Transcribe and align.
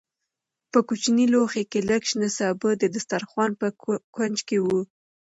په 0.71 0.79
کوچني 0.87 1.25
لوښي 1.33 1.63
کې 1.71 1.79
لږ 1.89 2.01
شنه 2.09 2.29
سابه 2.37 2.69
د 2.77 2.83
دسترخوان 2.95 3.51
په 3.61 3.67
کونج 4.15 4.37
کې 4.47 4.57
وو. 4.65 4.81